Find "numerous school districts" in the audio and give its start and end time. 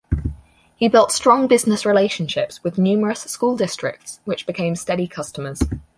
2.79-4.19